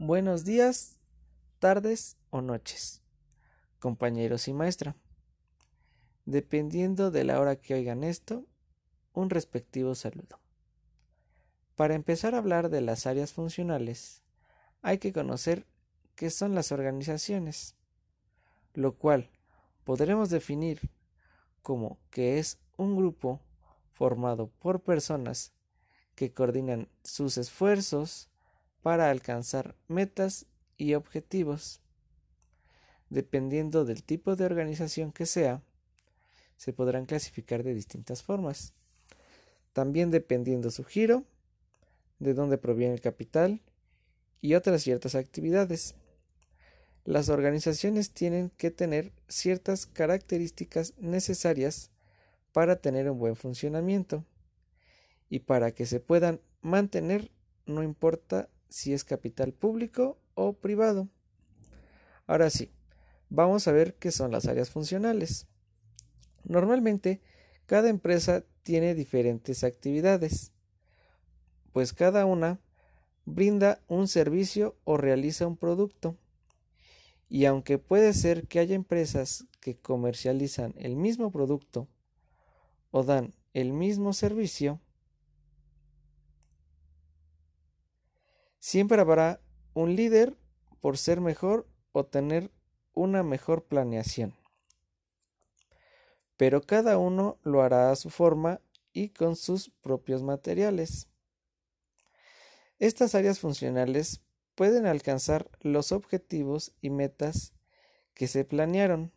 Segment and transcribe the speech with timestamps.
[0.00, 0.96] Buenos días,
[1.58, 3.02] tardes o noches,
[3.80, 4.94] compañeros y maestra.
[6.24, 8.46] Dependiendo de la hora que oigan esto,
[9.12, 10.38] un respectivo saludo.
[11.74, 14.22] Para empezar a hablar de las áreas funcionales,
[14.82, 15.66] hay que conocer
[16.14, 17.74] qué son las organizaciones,
[18.74, 19.32] lo cual
[19.82, 20.92] podremos definir
[21.60, 23.40] como que es un grupo
[23.94, 25.52] formado por personas
[26.14, 28.27] que coordinan sus esfuerzos
[28.82, 31.80] para alcanzar metas y objetivos.
[33.10, 35.62] Dependiendo del tipo de organización que sea,
[36.56, 38.74] se podrán clasificar de distintas formas.
[39.72, 41.24] También dependiendo su giro,
[42.18, 43.60] de dónde proviene el capital
[44.40, 45.94] y otras ciertas actividades.
[47.04, 51.90] Las organizaciones tienen que tener ciertas características necesarias
[52.52, 54.24] para tener un buen funcionamiento
[55.30, 57.30] y para que se puedan mantener
[57.66, 61.08] no importa si es capital público o privado.
[62.26, 62.70] Ahora sí,
[63.30, 65.46] vamos a ver qué son las áreas funcionales.
[66.44, 67.20] Normalmente,
[67.66, 70.52] cada empresa tiene diferentes actividades,
[71.72, 72.60] pues cada una
[73.24, 76.16] brinda un servicio o realiza un producto.
[77.28, 81.88] Y aunque puede ser que haya empresas que comercializan el mismo producto
[82.90, 84.80] o dan el mismo servicio,
[88.68, 89.40] Siempre habrá
[89.72, 90.36] un líder
[90.82, 92.50] por ser mejor o tener
[92.92, 94.36] una mejor planeación.
[96.36, 98.60] Pero cada uno lo hará a su forma
[98.92, 101.08] y con sus propios materiales.
[102.78, 104.20] Estas áreas funcionales
[104.54, 107.54] pueden alcanzar los objetivos y metas
[108.12, 109.14] que se planearon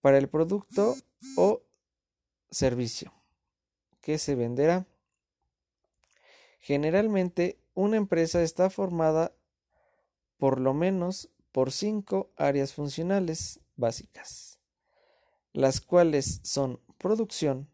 [0.00, 0.94] para el producto
[1.36, 1.64] o
[2.52, 3.12] servicio
[4.00, 4.86] que se venderá.
[6.60, 9.34] Generalmente una empresa está formada
[10.38, 14.58] por lo menos por cinco áreas funcionales básicas,
[15.52, 17.68] las cuales son producción,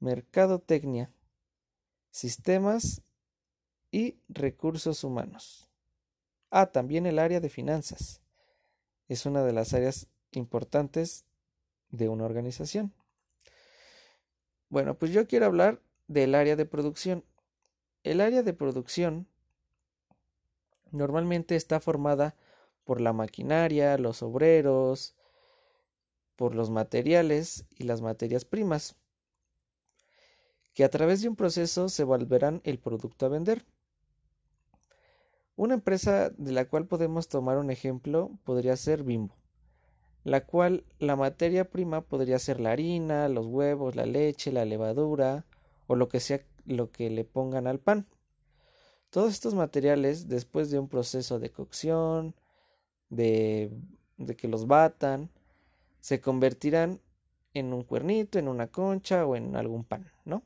[0.00, 1.10] mercadotecnia,
[2.10, 3.02] sistemas
[3.90, 5.68] y recursos humanos.
[6.50, 8.20] Ah, también el área de finanzas.
[9.08, 11.24] Es una de las áreas importantes
[11.90, 12.92] de una organización.
[14.68, 17.24] Bueno, pues yo quiero hablar del área de producción
[18.06, 19.26] el área de producción
[20.92, 22.36] normalmente está formada
[22.84, 25.16] por la maquinaria, los obreros,
[26.36, 28.94] por los materiales y las materias primas,
[30.72, 33.64] que a través de un proceso se volverán el producto a vender.
[35.56, 39.34] Una empresa de la cual podemos tomar un ejemplo podría ser Bimbo,
[40.22, 45.44] la cual la materia prima podría ser la harina, los huevos, la leche, la levadura
[45.88, 48.06] o lo que sea lo que le pongan al pan.
[49.10, 52.34] Todos estos materiales, después de un proceso de cocción,
[53.08, 53.70] de,
[54.16, 55.30] de que los batan,
[56.00, 57.00] se convertirán
[57.54, 60.42] en un cuernito, en una concha o en algún pan, ¿no?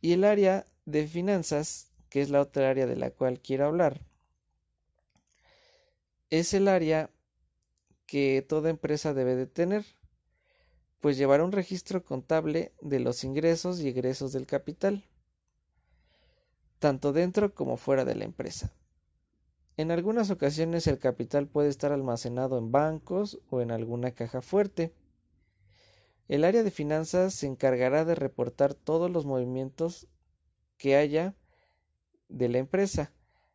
[0.00, 4.00] Y el área de finanzas, que es la otra área de la cual quiero hablar,
[6.30, 7.10] es el área
[8.06, 9.84] que toda empresa debe de tener
[11.00, 15.04] pues llevará un registro contable de los ingresos y egresos del capital,
[16.78, 18.72] tanto dentro como fuera de la empresa.
[19.76, 24.92] En algunas ocasiones el capital puede estar almacenado en bancos o en alguna caja fuerte.
[26.28, 30.06] El área de finanzas se encargará de reportar todos los movimientos
[30.76, 31.34] que haya
[32.28, 33.12] de la empresa,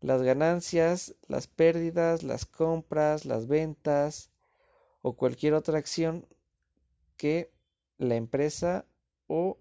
[0.00, 4.30] las ganancias, las pérdidas, las compras, las ventas
[5.02, 6.26] o cualquier otra acción
[7.18, 7.52] que
[7.98, 8.86] la empresa
[9.26, 9.58] o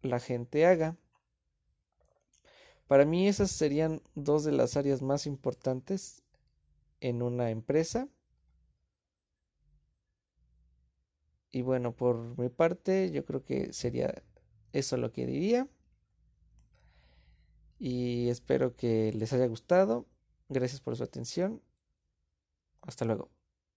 [0.00, 0.96] la gente haga.
[2.86, 6.22] Para mí esas serían dos de las áreas más importantes
[7.00, 8.08] en una empresa.
[11.50, 14.22] Y bueno, por mi parte yo creo que sería
[14.72, 15.68] eso lo que diría.
[17.78, 20.06] Y espero que les haya gustado.
[20.48, 21.62] Gracias por su atención.
[22.82, 23.30] Hasta luego.